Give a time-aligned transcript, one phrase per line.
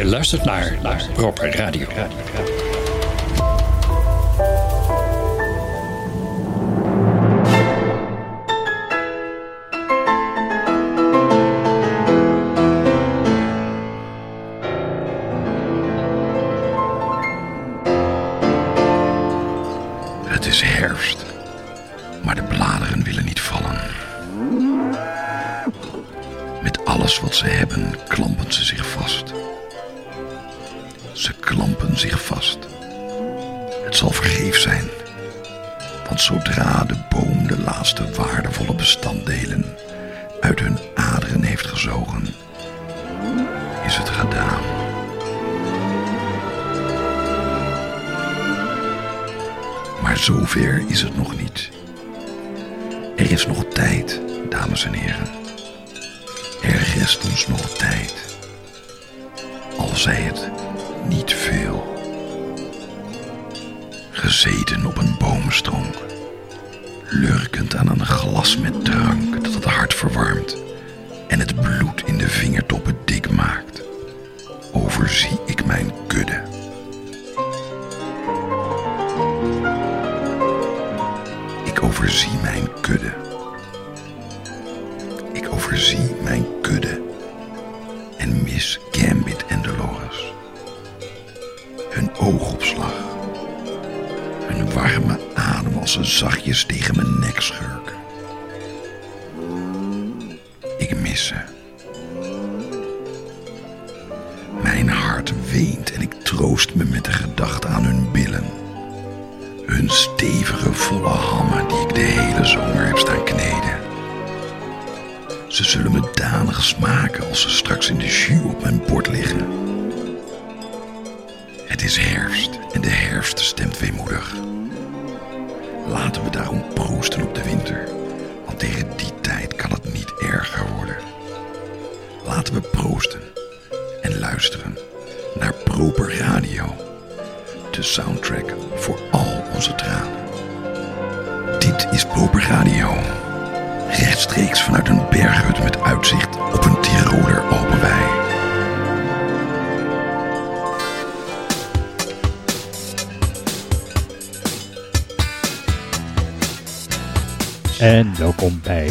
[0.00, 1.86] Je luistert naar, naar radio Radio.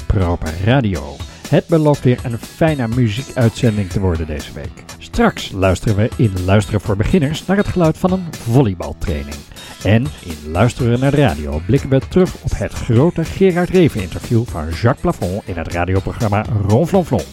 [0.06, 1.16] Proper Radio.
[1.50, 4.84] Het belooft weer een fijne muziekuitzending te worden deze week.
[4.98, 9.36] Straks luisteren we in Luisteren voor Beginners naar het geluid van een volleybaltraining.
[9.84, 14.46] En in Luisteren naar de radio blikken we terug op het grote Gerard Reven interview
[14.46, 17.24] van Jacques Plafond in het radioprogramma Ronflonflon.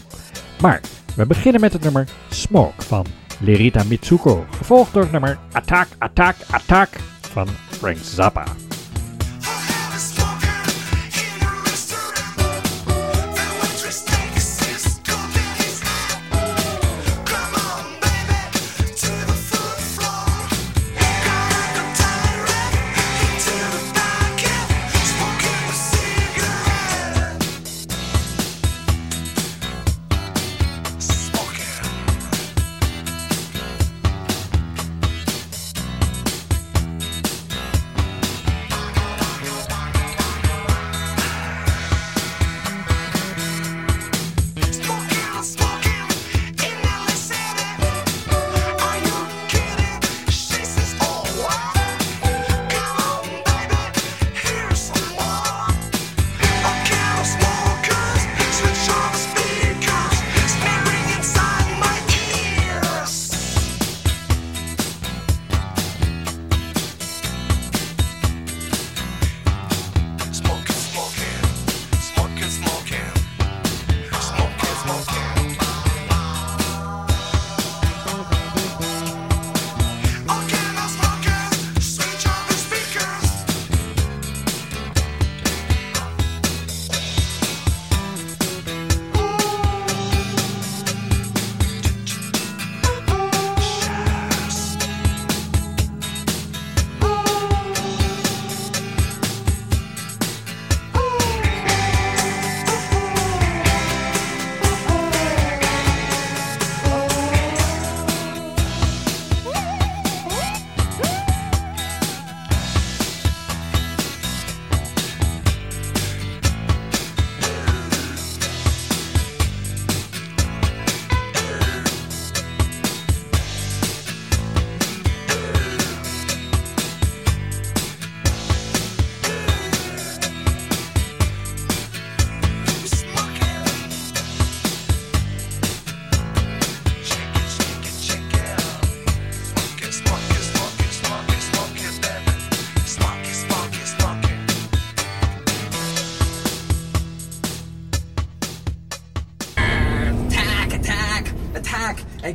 [0.60, 0.81] Maar
[1.16, 3.06] we beginnen met het nummer Smoke van
[3.41, 6.88] Lerita Mitsuko, gevolgd door het nummer Attack, Attack, Attack
[7.21, 8.44] van Frank Zappa.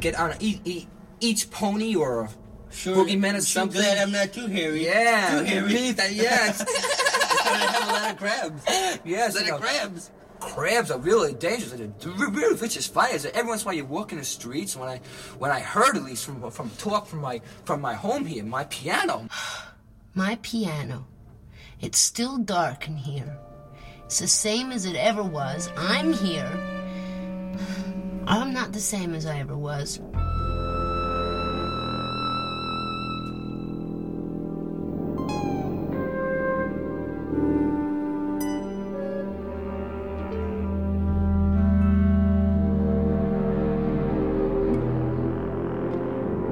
[0.06, 0.88] And get on eat, eat,
[1.19, 2.30] each pony or a
[2.74, 2.95] Sure.
[2.95, 3.81] boogeyman or I'm something.
[3.81, 4.86] glad I'm not too hairy.
[4.86, 5.68] yeah, Too hairy.
[5.69, 6.62] Pete, uh, yes,
[7.45, 8.63] I have a lot of crabs.
[9.03, 9.36] yes.
[9.36, 10.12] A you lot know, of crabs.
[10.39, 11.71] crabs are really dangerous.
[11.74, 13.25] They're really vicious fighters.
[13.25, 14.75] Every once in a while, you walk in the streets.
[14.77, 15.01] When I,
[15.38, 18.63] when I heard at least from from talk from my from my home here, my
[18.65, 19.27] piano.
[20.13, 21.06] My piano.
[21.80, 23.38] It's still dark in here.
[24.06, 25.69] It's the same as it ever was.
[25.77, 26.51] I'm here.
[28.27, 30.00] I'm not the same as I ever was.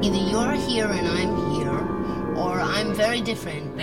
[0.01, 3.75] Either you're here and I'm here, or I'm very different.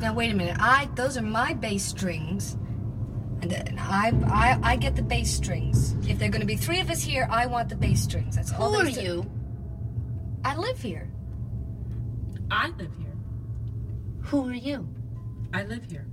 [0.00, 0.56] Now wait a minute.
[0.60, 2.56] I those are my bass strings,
[3.52, 5.94] I I I get the bass strings.
[6.08, 8.36] If they're going to be three of us here, I want the bass strings.
[8.36, 8.70] That's all.
[8.70, 9.30] Who there are is to- you?
[10.44, 11.08] I live here.
[12.50, 13.12] I live here.
[14.22, 14.88] Who are you?
[15.52, 16.06] I live here.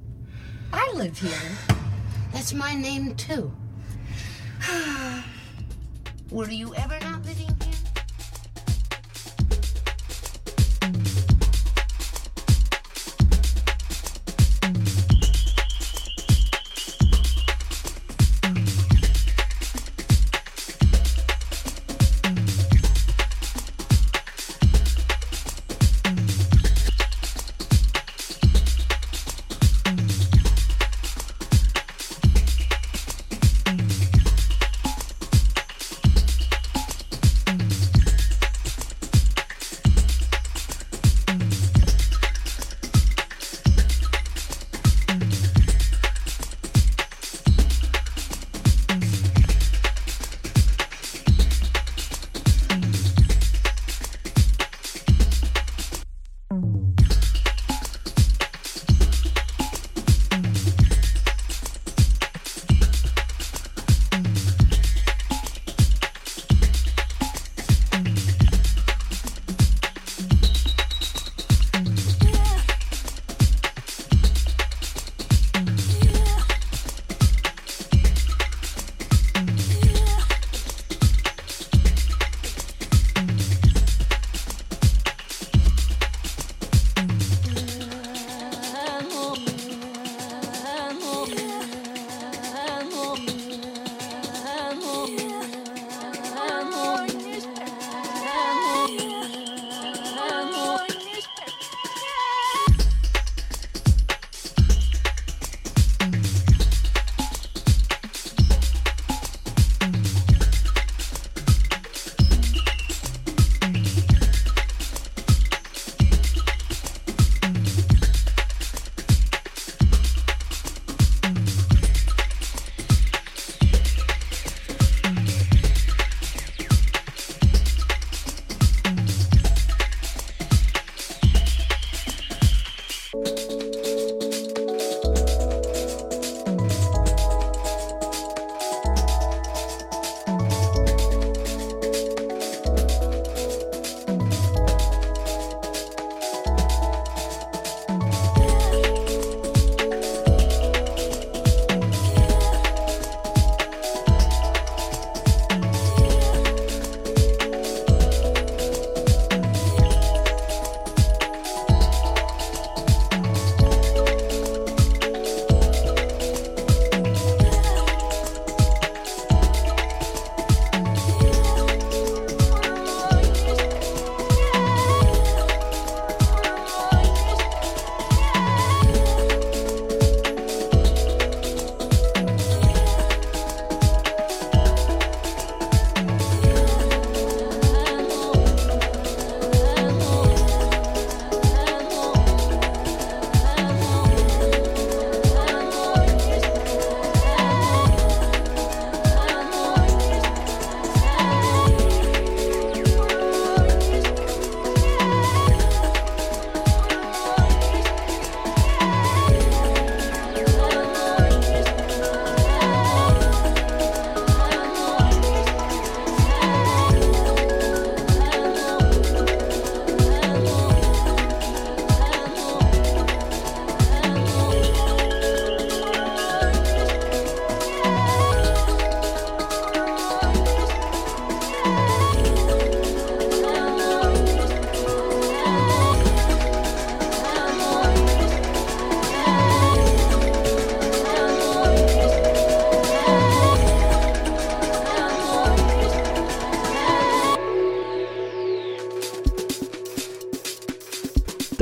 [0.72, 1.58] I live here.
[2.32, 3.52] That's my name too.
[6.32, 7.53] Were you ever not living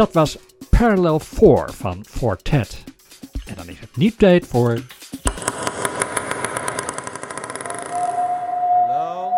[0.02, 0.38] Dat was
[0.70, 2.84] Parallel 4 van Fortet.
[3.46, 4.80] En dan is het niet tijd voor
[8.98, 9.32] Hello?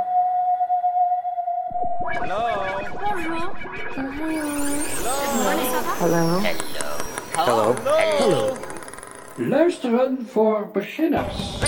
[6.00, 6.39] Hello?
[7.32, 7.74] Hello?
[8.17, 8.55] Hello?
[9.36, 11.60] Luisteren voor beginners.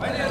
[0.00, 0.23] 快点。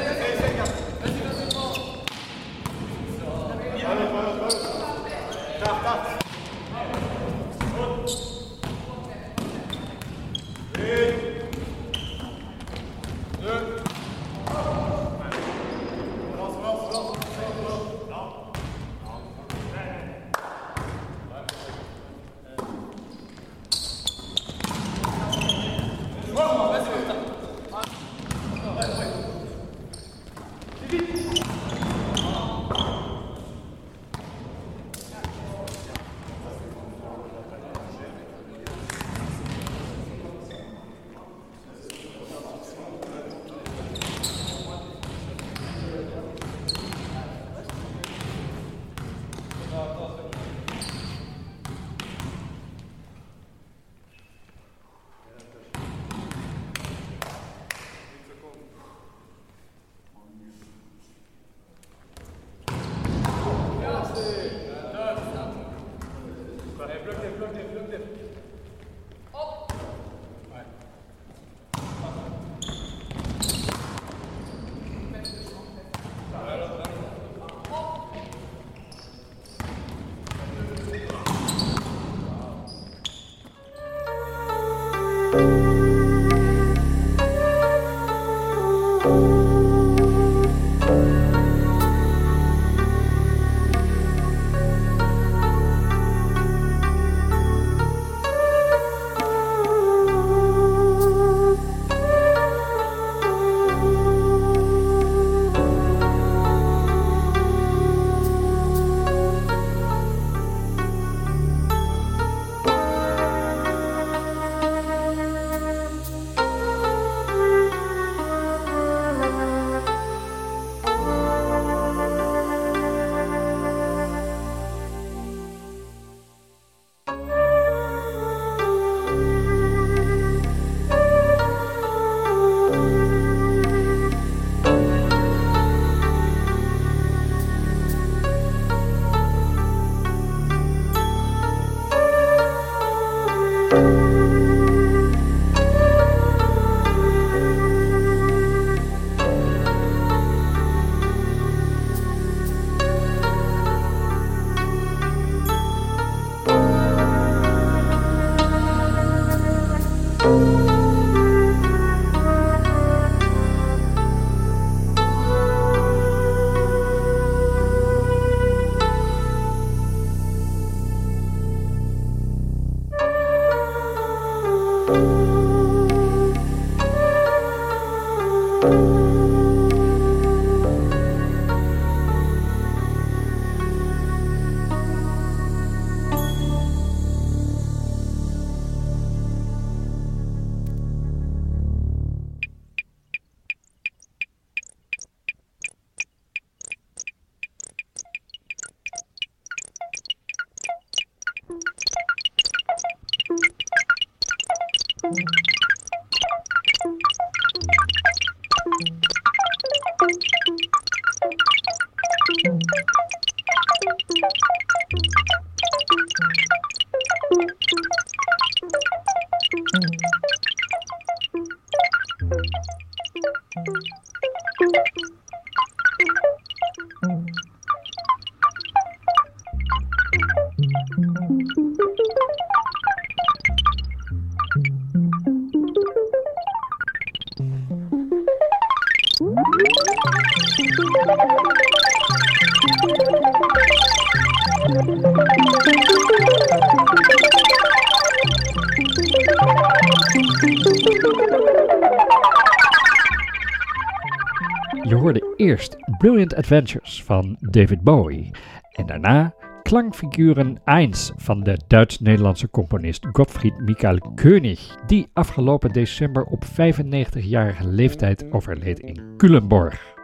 [256.34, 258.30] Adventures van David Bowie
[258.72, 266.44] en daarna klankfiguren 1 van de Duits-Nederlandse componist Gottfried Michael König, die afgelopen december op
[266.44, 269.94] 95-jarige leeftijd overleed in Culemborg.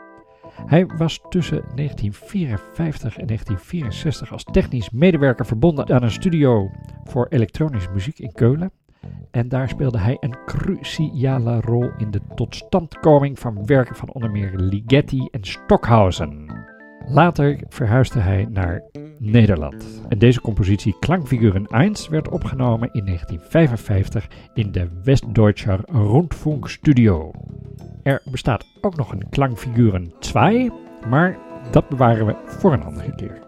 [0.67, 6.71] Hij was tussen 1954 en 1964 als technisch medewerker verbonden aan een studio
[7.05, 8.73] voor elektronische muziek in Keulen.
[9.31, 14.53] En daar speelde hij een cruciale rol in de totstandkoming van werken van onder meer
[14.55, 16.59] Ligeti en Stockhausen.
[17.07, 18.83] Later verhuisde hij naar
[19.19, 20.03] Nederland.
[20.09, 27.31] En deze compositie Klankfiguren 1 werd opgenomen in 1955 in de Westdeutscher Rundfunk Studio.
[28.03, 30.71] Er bestaat ook nog een Klankfiguren 2,
[31.09, 31.39] maar
[31.71, 33.39] dat bewaren we voor een andere keer.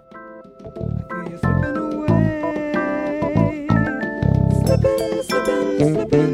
[5.83, 6.32] Thank you.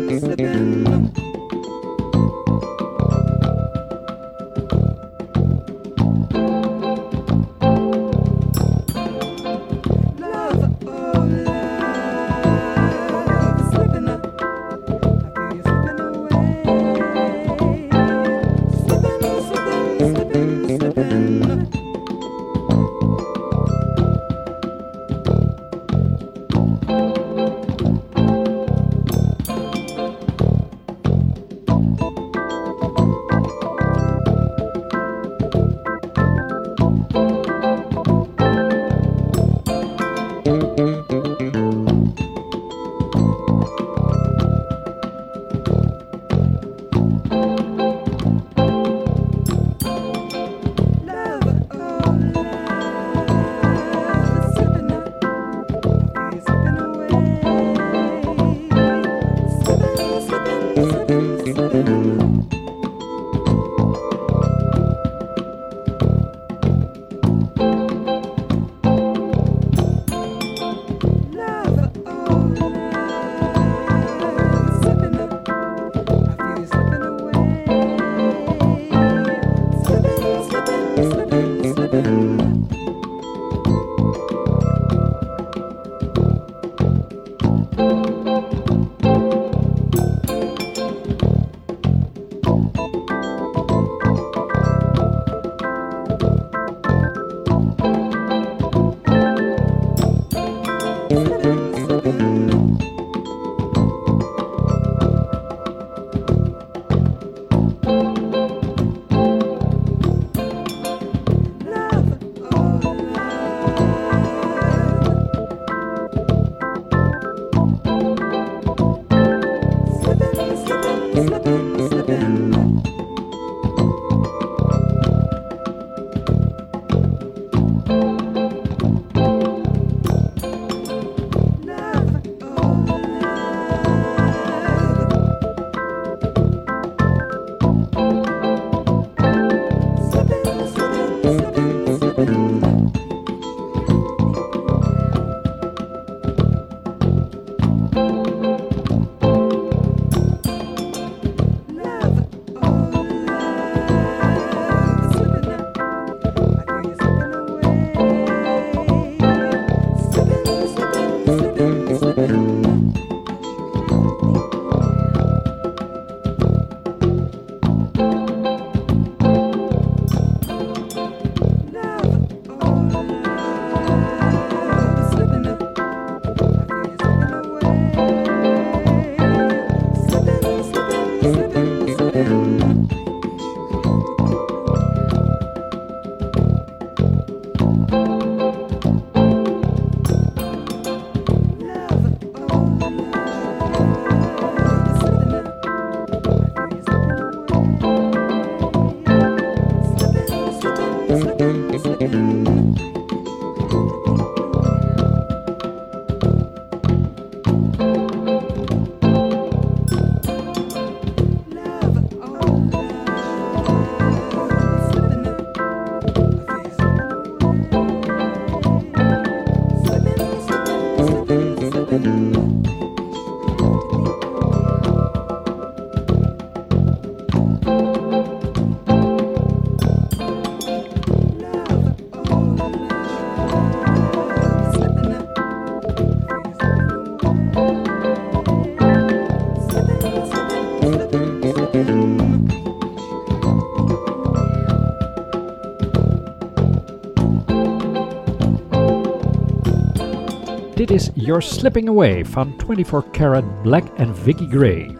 [250.88, 254.96] Is You're Slipping Away van 24 Karat Black en Vicky Gray.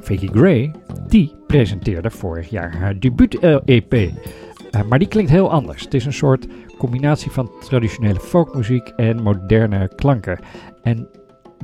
[0.00, 0.74] Vicky Gray,
[1.08, 3.92] die presenteerde vorig jaar haar debuut-EP.
[3.92, 5.84] Uh, maar die klinkt heel anders.
[5.84, 6.46] Het is een soort
[6.78, 10.38] combinatie van traditionele folkmuziek en moderne klanken.
[10.82, 11.08] En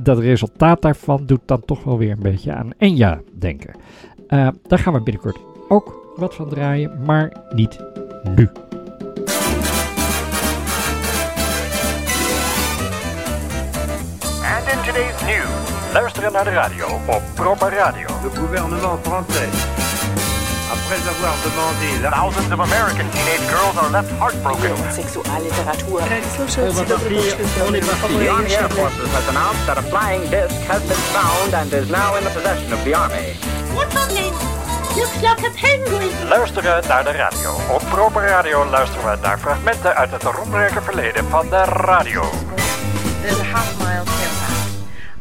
[0.01, 3.75] dat resultaat daarvan doet dan toch wel weer een beetje aan Enya denken.
[4.27, 7.79] Uh, daar gaan we binnenkort ook wat van draaien, maar niet
[8.35, 8.49] nu.
[15.93, 18.07] Luisteren naar de radio op Proper Radio.
[18.23, 19.49] Le gouvernement français,
[20.75, 22.09] après avoir demandé la...
[22.09, 24.75] Thousands of American teenage girls are left heartbroken.
[24.91, 26.01] Sexualliteratur.
[28.19, 31.89] The Army Air Forces has announced that a flying disc has been found and is
[31.89, 33.33] now in the possession of the Army.
[33.73, 34.33] What's on it?
[34.95, 36.27] Looks like a penguin.
[36.27, 37.51] Luisteren naar de radio.
[37.69, 42.21] Op Proper Radio luisteren we naar fragmenten uit het roemrijke verleden van de radio.
[43.21, 44.18] There's a half mile.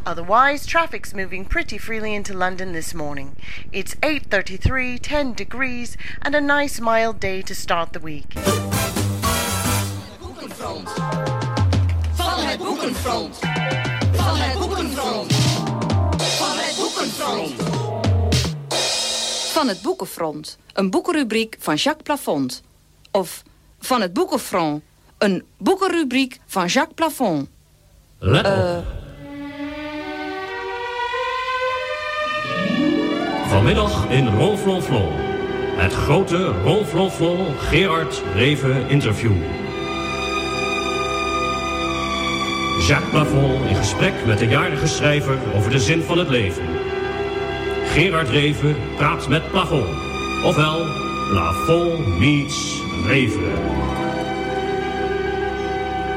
[0.08, 3.36] Otherwise, traffic's moving pretty freely into London this morning.
[3.72, 8.34] It's 8.33, 10 degrees, and a nice mild day to start the week.
[10.18, 10.88] Boekenfront.
[12.14, 13.36] Van het Boekenfront.
[14.12, 15.32] Van het Boekenfront.
[16.22, 17.52] Van het Boekenfront.
[19.52, 22.62] Van het Boekenfront, een boekenrubriek van Jacques Plafond.
[23.10, 23.42] Of
[23.78, 24.82] Van het Boekenfront,
[25.18, 27.48] een boekenrubriek van Jacques Plafond.
[28.18, 29.06] Let eh, op.
[33.58, 35.12] Vanmiddag in Ronflonflon.
[35.76, 39.32] Het grote Ronflonflon Gerard Reven interview.
[42.86, 46.64] Jacques Plafond in gesprek met de jarige schrijver over de zin van het leven.
[47.84, 49.88] Gerard Reven praat met Plafond.
[50.44, 50.86] Ofwel,
[51.28, 53.52] Plafond meets Reven.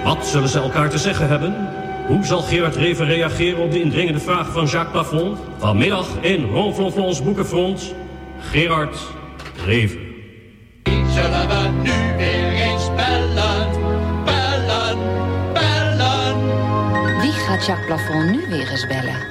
[0.03, 1.80] Wat zullen ze elkaar te zeggen hebben?
[2.11, 5.39] Hoe zal Gerard Reven reageren op de indringende vraag van Jacques Plafond?
[5.57, 7.95] Vanmiddag in Ronflonflons Boekenfront,
[8.39, 8.97] Gerard
[9.65, 9.99] Reven.
[10.83, 13.69] Zullen we nu weer eens bellen?
[14.25, 14.97] Bellen,
[15.53, 16.35] bellen.
[17.21, 19.30] Wie gaat Jacques Plafond nu weer eens bellen?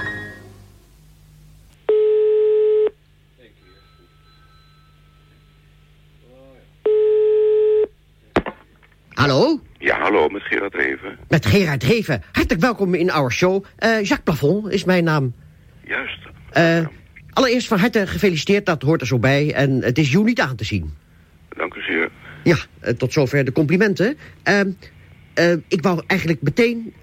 [10.11, 10.29] Hallo?
[10.29, 11.19] Met Gerard Reven.
[11.29, 12.23] Met Gerard Reven.
[12.33, 13.65] Hartelijk welkom in our show.
[13.77, 15.35] Eh, Jacques Plafond is mijn naam.
[15.85, 16.19] Juist.
[16.51, 16.87] Eh,
[17.31, 19.55] allereerst van harte gefeliciteerd, dat hoort er zo bij.
[19.55, 20.95] En het is jou niet aan te zien.
[21.49, 22.11] Dank u zeer.
[22.45, 24.19] Ja, eh, tot zover de complimenten.
[24.43, 24.71] Ehm,
[25.35, 26.95] eh, ik wou eigenlijk meteen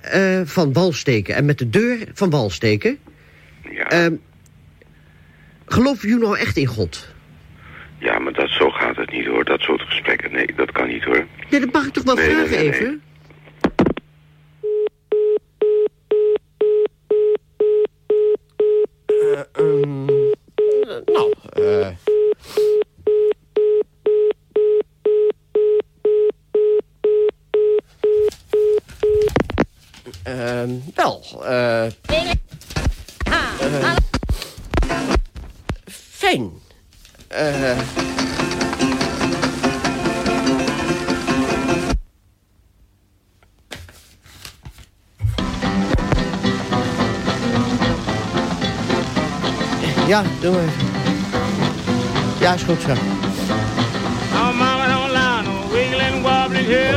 [0.46, 1.36] van wal steken.
[1.36, 2.98] En met de deur van wal steken.
[3.72, 3.88] Ja.
[3.88, 4.16] Ehm,
[5.66, 7.16] geloven jullie nou echt in God?
[8.00, 10.32] Ja, maar dat, zo gaat het niet hoor, dat soort gesprekken.
[10.32, 11.26] Nee, dat kan niet hoor.
[11.50, 12.74] Ja, dat mag ik toch wel Nee, vragen nee, nee.
[12.74, 13.02] even?
[19.06, 21.88] Eh, ehm, eh, nou, eh...
[52.90, 56.96] Oh, mama don't lie, no wiggling wobbling here.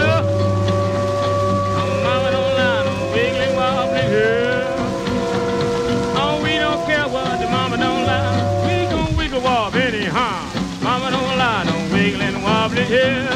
[1.79, 4.67] Oh, mama don't lie, no wiggling wobbling here.
[6.15, 8.23] Oh, we don't care what the mama don't lie.
[8.67, 10.47] We gon' wiggle wob anyhow.
[10.81, 13.29] Mama don't lie, no wiggling wobbling here.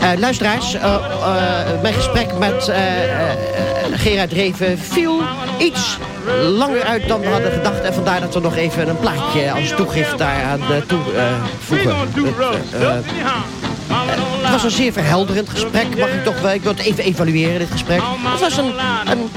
[0.00, 2.72] Eh, luisteraars, eh, eh, mijn gesprek met
[3.96, 5.22] Gerard Reven viel
[5.58, 5.98] iets
[6.42, 7.80] langer uit dan we hadden gedacht.
[7.80, 11.96] En vandaar dat we nog even een plaatje als toegift daaraan uh, toevoegen.
[12.72, 12.98] Eh, eh,
[14.42, 16.52] het was een zeer verhelderend gesprek, mag ik toch wel.
[16.52, 18.00] Ik wil het even evalueren, dit gesprek.
[18.22, 18.72] Het was een...
[19.04, 19.30] een,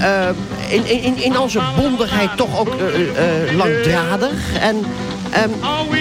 [0.00, 0.28] eh,
[0.68, 4.58] in, in, in onze bondigheid toch ook eh, eh, langdradig.
[4.60, 4.84] En
[5.30, 5.50] ehm,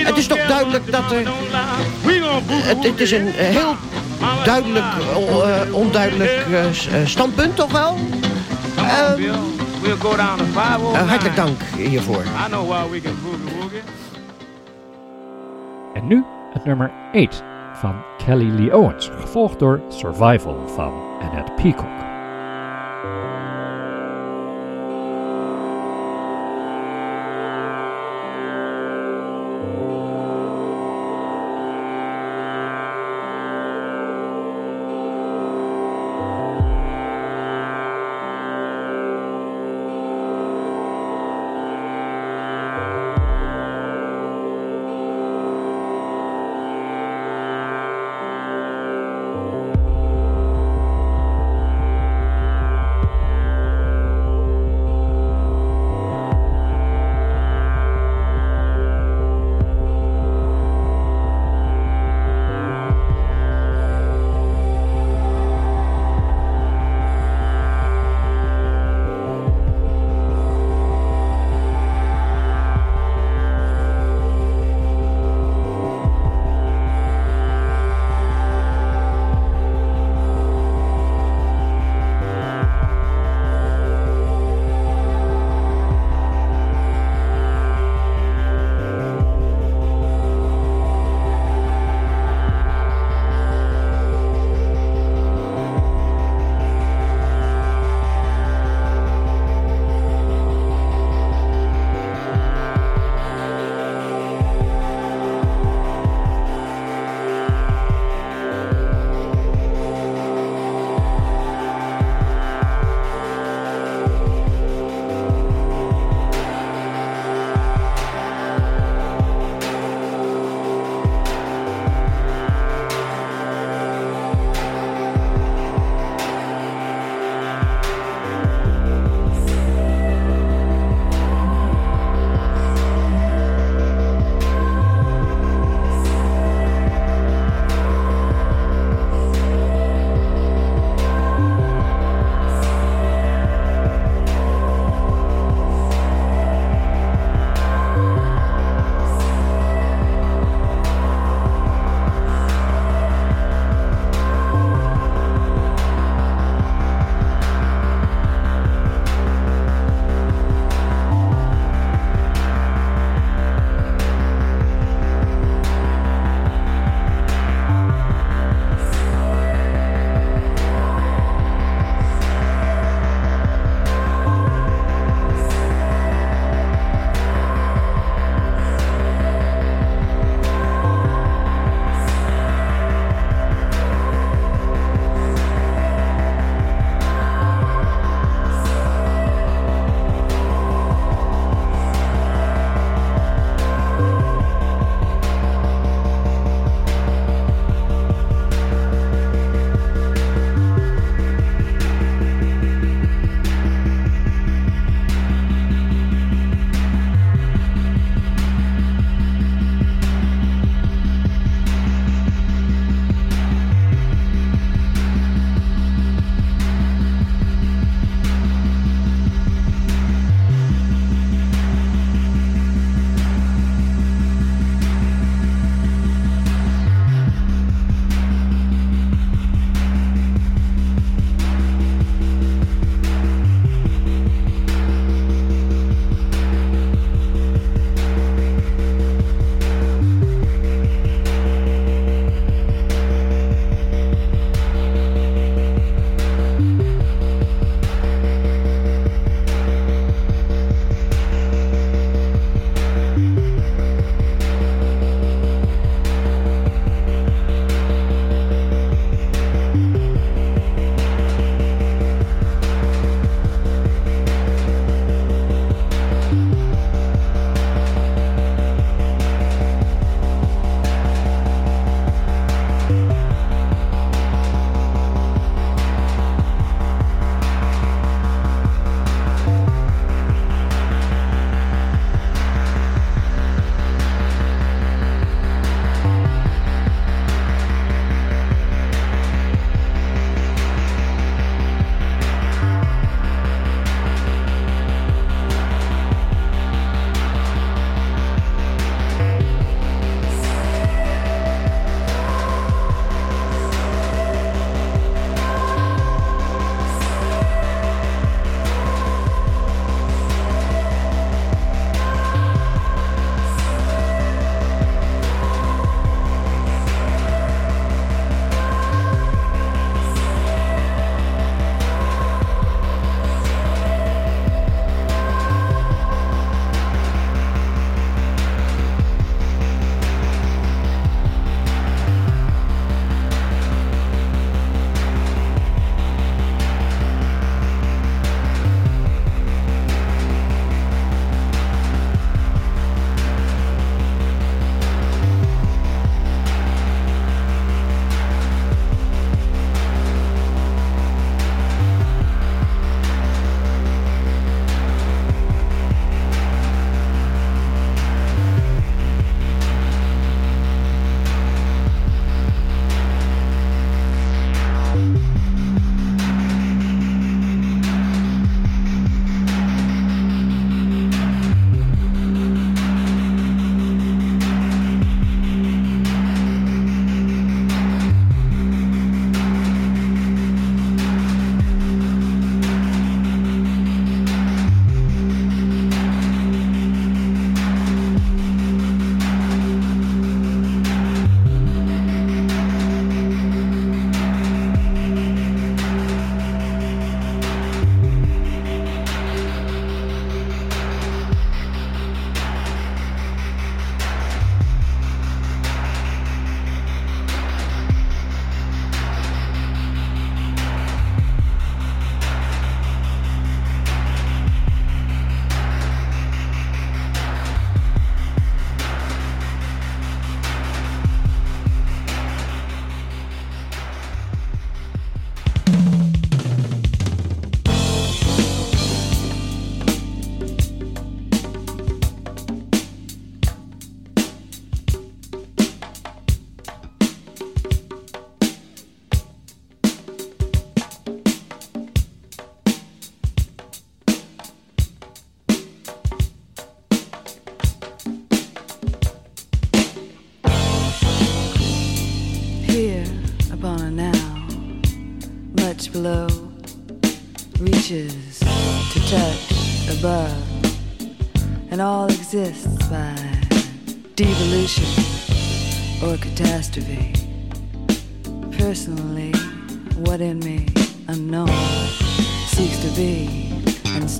[0.06, 1.32] het is toch duidelijk dat er...
[2.44, 3.76] Het, het is een heel
[4.44, 4.86] duidelijk,
[5.72, 6.46] onduidelijk
[7.06, 7.98] standpunt, toch wel?
[10.94, 12.24] Uh, hartelijk dank hiervoor.
[15.94, 16.24] En nu
[16.54, 21.99] het nummer 8 van Kelly Lee Owens, gevolgd door Survival van Annette Peacock.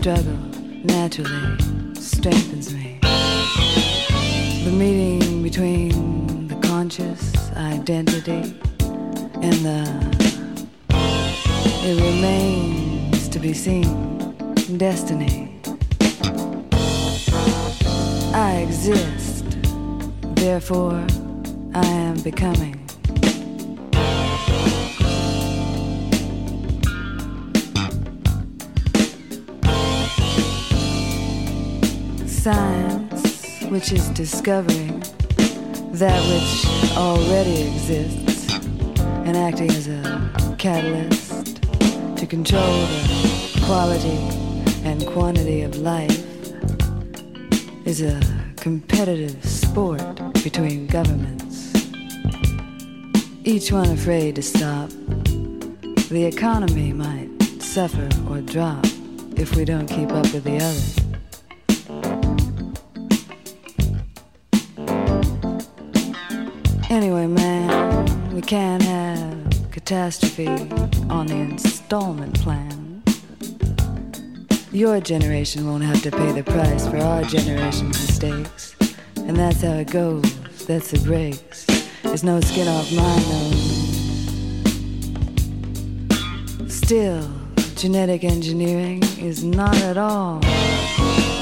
[0.10, 0.34] Struggle
[0.84, 1.59] naturally
[34.50, 35.00] discovering
[35.92, 38.52] that which already exists
[39.28, 41.62] and acting as a catalyst
[42.18, 44.18] to control the quality
[44.84, 46.26] and quantity of life,
[47.86, 48.20] is a
[48.56, 50.02] competitive sport
[50.44, 51.72] between governments,
[53.44, 54.90] each one afraid to stop.
[56.10, 57.30] The economy might
[57.62, 58.84] suffer or drop
[59.38, 60.99] if we don't keep up with the others.
[66.90, 70.48] Anyway, man, we can't have catastrophe
[71.08, 73.04] on the installment plan.
[74.72, 78.76] Your generation won't have to pay the price for our generation's mistakes.
[79.18, 80.24] And that's how it goes.
[80.66, 81.68] That's the breaks.
[82.02, 83.86] There's no skin off my nose.
[86.74, 87.30] Still,
[87.76, 90.44] genetic engineering is not at all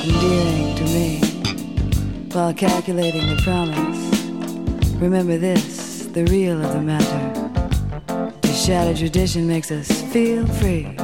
[0.03, 1.21] endearing to me.
[2.33, 3.96] While calculating the promise,
[4.99, 8.39] remember this the real of the matter.
[8.41, 10.95] The shattered tradition makes us feel free,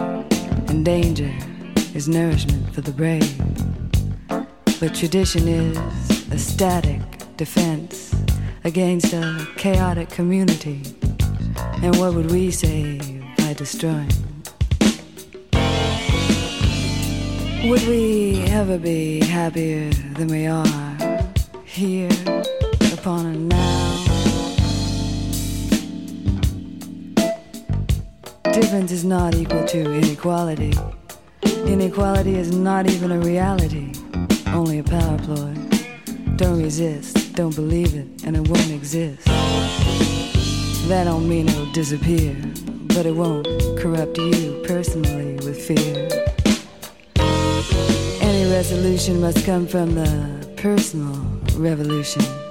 [0.68, 1.32] and danger
[1.94, 3.38] is nourishment for the brave.
[4.80, 5.78] But tradition is
[6.32, 7.02] a static
[7.38, 8.16] defense
[8.64, 10.82] against a chaotic community.
[11.84, 14.10] And what would we save by destroying?
[17.70, 20.98] Would we ever be happier than we are
[21.66, 22.10] here
[22.94, 23.63] upon a now?
[28.54, 30.74] Difference is not equal to inequality.
[31.66, 33.92] Inequality is not even a reality,
[34.48, 35.56] only a power ploy.
[36.36, 39.26] Don't resist, don't believe it, and it won't exist.
[40.88, 42.36] That don't mean it'll disappear,
[42.94, 43.48] but it won't
[43.80, 46.08] corrupt you personally with fear.
[48.22, 51.16] Any resolution must come from the personal
[51.58, 52.43] revolution.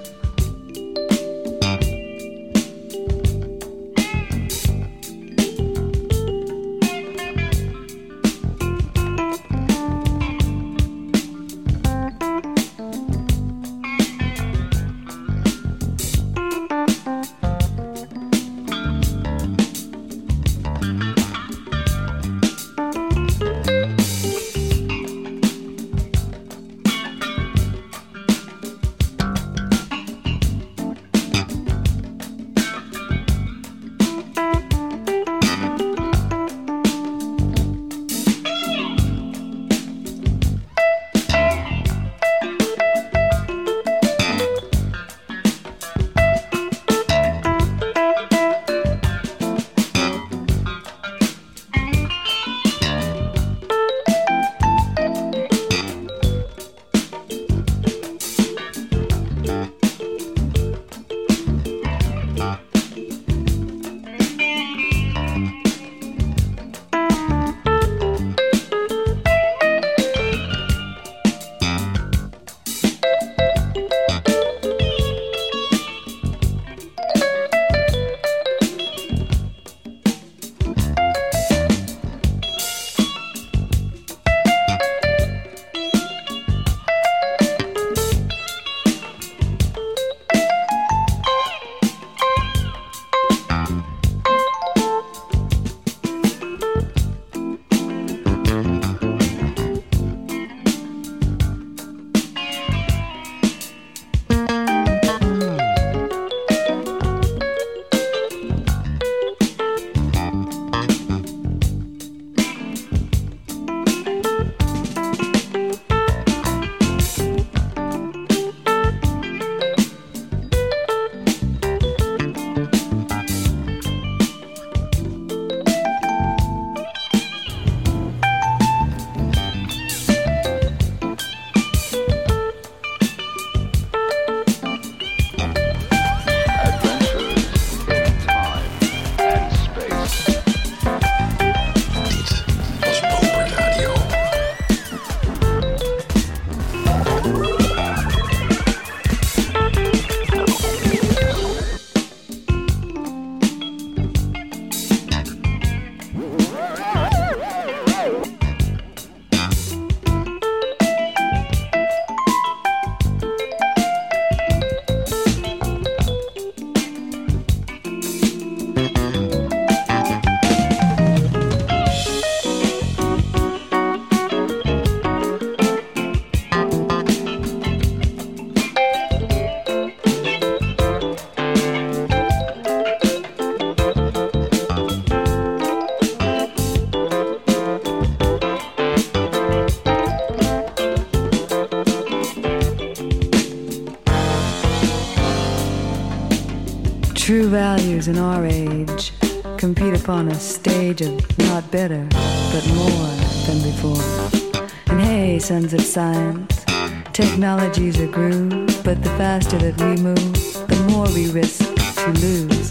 [198.02, 199.12] Values in our age
[199.58, 202.06] compete upon a stage of not better,
[202.52, 203.10] but more
[203.46, 204.70] than before.
[204.86, 206.64] And hey, sons of science,
[207.12, 211.60] technology's a groove, but the faster that we move, the more we risk
[212.04, 212.68] to lose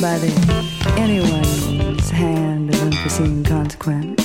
[0.00, 0.32] by the
[0.98, 4.19] anyone's hand of unforeseen consequence.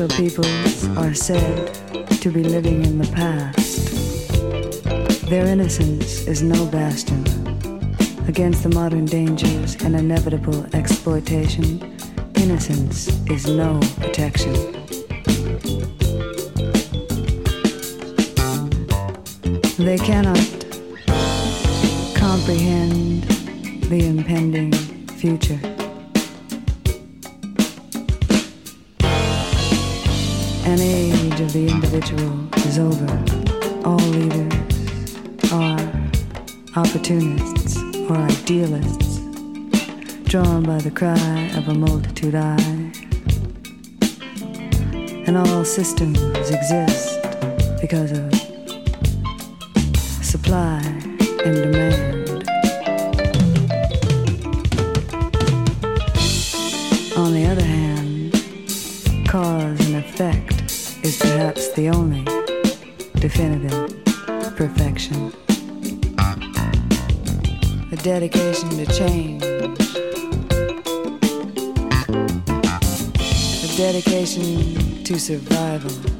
[0.00, 1.74] Natural peoples are said
[2.22, 4.30] to be living in the past.
[5.28, 7.22] Their innocence is no bastion
[8.26, 11.82] against the modern dangers and inevitable exploitation.
[12.36, 14.54] Innocence is no protection.
[19.76, 20.38] They cannot
[22.14, 23.24] comprehend
[23.90, 24.72] the impending
[25.18, 25.79] future.
[30.64, 33.06] An age of the individual is over.
[33.84, 35.80] All leaders are
[36.76, 37.76] opportunists
[38.08, 39.18] or idealists,
[40.24, 42.92] drawn by the cry of a multitude eye.
[45.26, 47.20] And all systems exist
[47.80, 48.32] because of
[50.22, 50.80] supply
[51.44, 52.09] and demand.
[61.80, 62.24] The only
[63.20, 64.04] definitive
[64.54, 65.32] perfection.
[67.90, 69.40] The dedication to change,
[73.62, 76.19] the dedication to survival.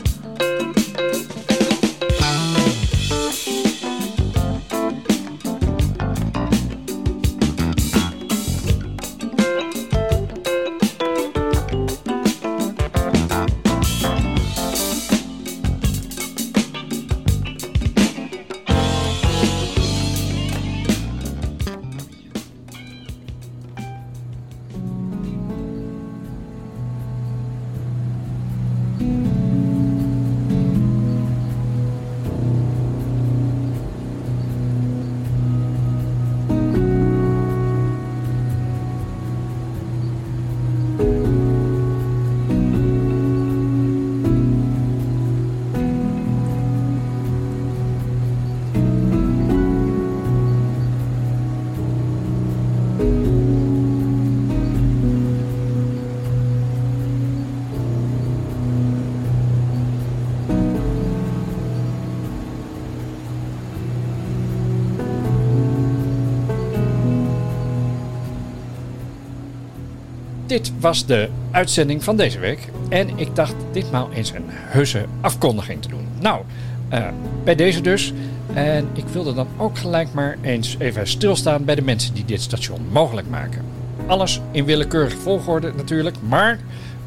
[70.50, 72.68] Dit was de uitzending van deze week.
[72.88, 76.06] En ik dacht ditmaal eens een heuse afkondiging te doen.
[76.20, 76.42] Nou,
[76.88, 77.08] eh,
[77.44, 78.12] bij deze dus.
[78.52, 82.40] En ik wilde dan ook gelijk maar eens even stilstaan bij de mensen die dit
[82.40, 83.64] station mogelijk maken.
[84.06, 86.58] Alles in willekeurige volgorde natuurlijk, maar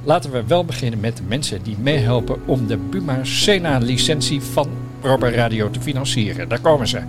[0.04, 4.70] laten we wel beginnen met de mensen die meehelpen om de Buma Sena licentie van
[5.00, 6.50] Proper Radio te financieren.
[6.50, 7.02] Daar komen ze.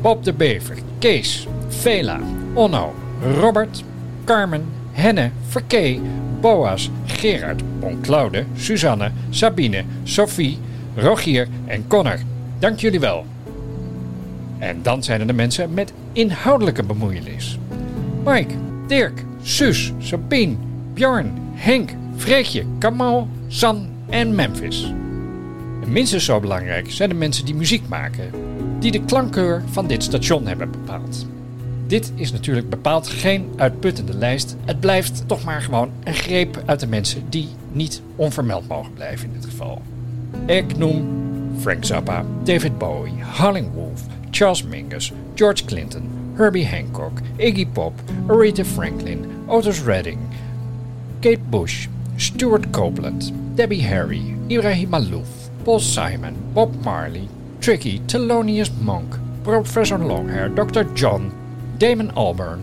[0.00, 2.20] Bob de Bever, Kees, Vela,
[2.54, 2.94] Onno,
[3.40, 3.84] Robert,
[4.24, 6.00] Carmen, Henne, Verkee,
[6.40, 10.58] Boas, Gerard, Bonclaude, Suzanne, Sabine, Sophie,
[10.96, 12.18] Rogier en Connor.
[12.58, 13.26] Dank jullie wel.
[14.58, 17.58] En dan zijn er de mensen met inhoudelijke bemoeienis.
[18.24, 18.54] Mike,
[18.86, 20.56] Dirk, Suus, Sabine,
[20.94, 24.92] Bjorn, Henk, Freekje, Kamal, San en Memphis.
[25.82, 28.30] En minstens zo belangrijk zijn de mensen die muziek maken,
[28.78, 31.26] die de klankkeur van dit station hebben bepaald.
[31.92, 34.56] Dit is natuurlijk bepaald geen uitputtende lijst.
[34.64, 39.26] Het blijft toch maar gewoon een greep uit de mensen die niet onvermeld mogen blijven
[39.26, 39.82] in dit geval.
[40.46, 41.04] Ik noem
[41.60, 46.02] Frank Zappa, David Bowie, Howling Wolf, Charles Mingus, George Clinton,
[46.34, 47.92] Herbie Hancock, Iggy Pop,
[48.26, 50.18] Aretha Franklin, Otis Redding,
[51.20, 51.86] Kate Bush,
[52.16, 55.28] Stuart Copeland, Debbie Harry, Ibrahim Malouf,
[55.62, 57.28] Paul Simon, Bob Marley,
[57.60, 60.84] Tricky, Thelonious Monk, Professor Longhair, Dr.
[60.94, 61.41] John,
[61.82, 62.62] Damon Albarn,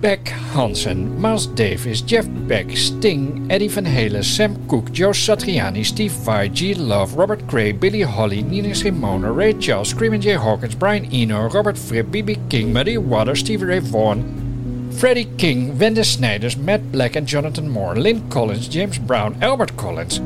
[0.00, 6.10] Beck, Hansen, Miles Davis, Jeff Beck, Sting, Eddie Van Halen, Sam Cooke, Joe Satriani, Steve
[6.10, 6.74] Vai, G.
[6.74, 11.78] Love, Robert Cray, Billy Holly, Nina Simone, Ray Charles, Screaming Jay Hawkins, Brian Eno, Robert
[11.78, 12.36] Fripp, B.B.
[12.48, 17.94] King, Muddy Waters, Stevie Ray Vaughan, Freddie King, Wendy Snyders, Matt Black and Jonathan Moore,
[17.94, 20.18] Lyn Collins, James Brown, Albert Collins,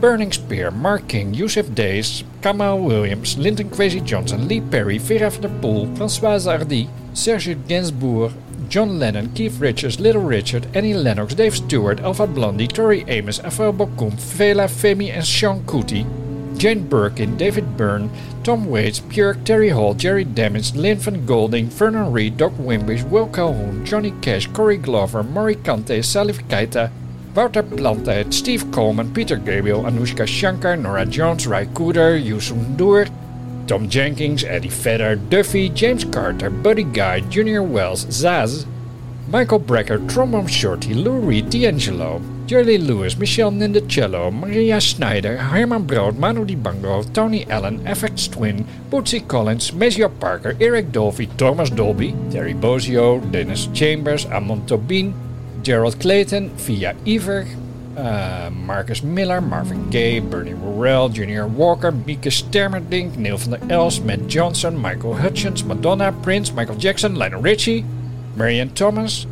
[0.00, 5.42] Burning Spear, Mark King, Yussef Dayes, Kamaal Williams, Linton Kwesi Johnson, Lee Perry, Vera van
[5.42, 8.32] der Poel, Françoise Hardy, Serge Gainsbourg,
[8.68, 13.72] John Lennon, Keith Richards, Little Richard, Annie Lennox, Dave Stewart, Alpha Blondy, Tori Amos, Afro
[13.72, 16.06] Bokum, Fela Femi en Seun Kuti,
[16.56, 18.10] Jane Birkin, David Byrne,
[18.44, 23.26] Tom Waits, Björk, Terry Hall, Jerry Dammers, Lynn Van Golding, Vernon Reid, Doug Wimbish, Will
[23.28, 26.90] Calhoun, Johnny Cash, Corey Glover, Mory Kanté, Salif Keita,
[27.34, 33.06] Wouter Planteijdt, Steve Coleman, Peter Gabriel, Anoushka Shankar, Norah Jones, Ry Cooder, Youssou N'Dour,
[33.70, 38.66] Tom Jenkins, Eddie Vedder, Duffy, James Carter, Buddy Guy, Junior Wells, Zaz,
[39.28, 46.18] Michael Brecker, Trombone Shorty, Lou Reed, D'Angelo, Jerry Lewis, Meshell Ndegeocello, Maria Schneider, Herman Brood,
[46.18, 52.54] Manu Dibango, Tony Allen, Aphex Twin, Bootsy Collins, Maceo Parker, Eric Dolphy, Thomas Dolby, Terry
[52.54, 55.14] Bozzio, Dennis Chambers, Amon Tobin,
[55.62, 57.46] Gerald Clayton, Via Iver,
[57.96, 64.00] uh, Marcus Miller, Marvin Gaye, Bernie Worrell, Junior Walker, Mieke Stermerdink, Neil van der Els,
[64.00, 67.84] Matt Johnson, Michael Hutchence, Madonna, Prince, Michael Jackson, Lionel Richie,
[68.36, 69.26] Marianne Thomas,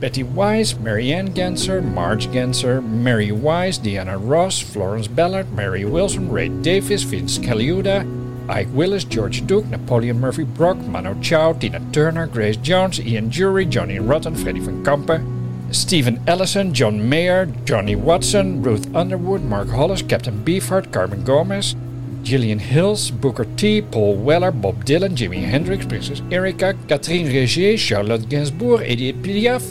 [0.00, 6.48] Betty Weiss, Marianne Ganser, Marge Ganser, Mary Weiss, Diana Ross, Florence Ballard, Mary Wilson, Ray
[6.48, 8.04] Davies, Vince Colaiuta,
[8.48, 13.68] Ike Willis, George Duke, Napoleon Murphy Brock, Manu Chao, Tina Turner, Grace Jones, Ian Dury,
[13.68, 15.33] Johnny Rotten, Freddie Van Kampen,
[15.74, 21.74] Stephen Ellison, John Mayer, Johnny Watson, Ruth Underwood, Mark Hollis, Captain Beefheart, Carmen Gomez,
[22.22, 28.28] Gillian Hills, Booker T, Paul Weller, Bob Dylan, Jimi Hendrix, Princess Erika, Catherine Ringer, Charlotte
[28.28, 29.62] Gainsbourg, Edith Piaf,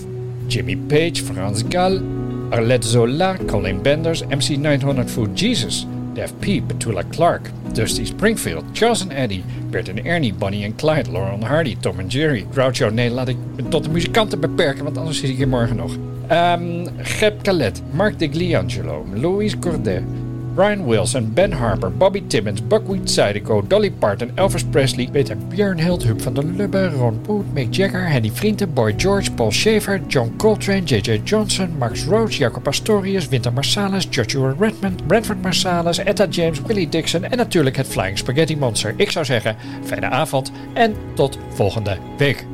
[0.49, 1.99] Jimmy Page, France Gall,
[2.51, 9.01] Arlette Zola, Colin Benders, MC 900 Foot Jesus, Def P, Petula Clark, Dusty Springfield, Charles
[9.01, 12.89] and Eddie, Bert en Ernie, Bonnie en Clyde, Lauren Hardy, Tom en Jerry, Groucho.
[12.89, 15.95] Nee, laat ik me tot de muzikanten beperken, want anders zit ik hier morgen nog.
[16.31, 20.03] Um, Gep Calet, Mark DiGliangelo, Louise Cordet,
[20.55, 26.03] Brian Wilson, Ben Harper, Bobby Timmons, Buckwheat Zydeco, Dolly Parton, Elvis Presley, Peter Björn Hilt,
[26.03, 30.37] Huub van der Lubbe, Ron Poot, Mick Jagger, Henny Vrienden, Boy George, Paul Schaefer, John
[30.37, 31.23] Coltrane, J.J.
[31.25, 37.23] Johnson, Max Roach, Jacob Astorius, Winter Marsalis, Joshua Redmond, Brentford Marsalis, Etta James, Willie Dixon
[37.23, 38.93] en natuurlijk het Flying Spaghetti Monster.
[38.97, 42.45] Ik zou zeggen, fijne avond en tot volgende week.